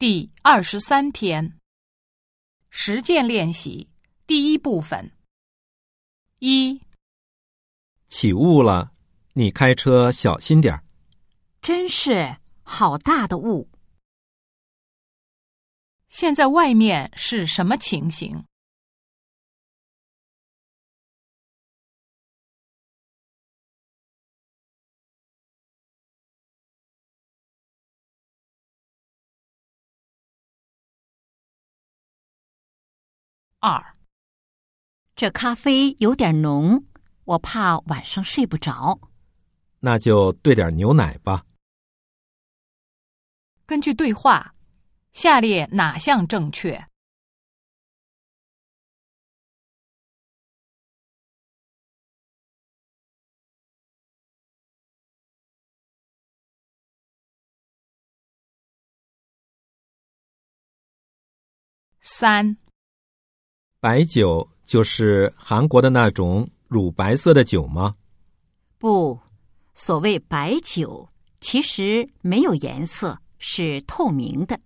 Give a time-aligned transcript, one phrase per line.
[0.00, 1.58] 第二十三天，
[2.70, 3.88] 实践练习
[4.28, 5.10] 第一部分。
[6.38, 6.80] 一，
[8.06, 8.92] 起雾了，
[9.32, 10.84] 你开车小心点儿。
[11.60, 13.68] 真是好大的雾！
[16.08, 18.44] 现在外面是什么情形？
[33.60, 33.96] 二，
[35.16, 36.84] 这咖啡有点浓，
[37.24, 39.00] 我怕晚上睡不着。
[39.80, 41.44] 那就兑点牛奶吧。
[43.66, 44.54] 根据对话，
[45.12, 46.86] 下列哪项正确？
[62.00, 62.56] 三，
[63.80, 67.94] 白酒就是韩国的那种乳白色的酒吗？
[68.76, 69.20] 不，
[69.72, 71.08] 所谓白酒，
[71.40, 74.58] 其实没有颜色，是透明的。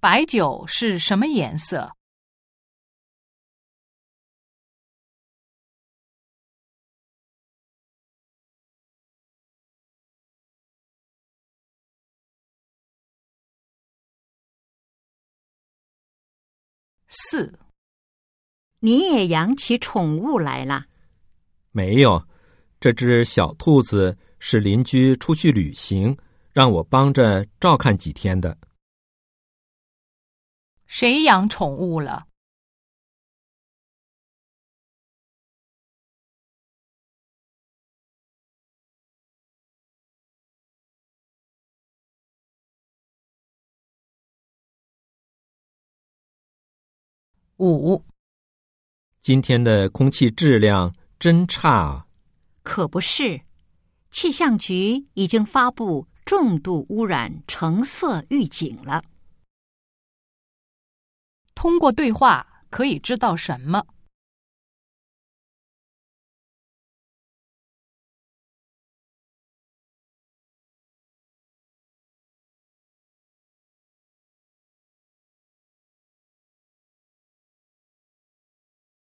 [0.00, 1.94] 白酒是什么颜色？
[17.16, 17.56] 四，
[18.80, 20.86] 你也养起宠物来了？
[21.70, 22.26] 没有，
[22.80, 26.18] 这只小兔子是邻居出去旅行，
[26.52, 28.58] 让我帮着照看几天的。
[30.86, 32.26] 谁养宠物了？
[47.58, 48.02] 五，
[49.20, 52.06] 今天的空气质量真差啊！
[52.64, 53.40] 可不是，
[54.10, 59.04] 气象局已经发布重度污染橙色预警了。
[61.54, 63.86] 通过对话可以知道什么？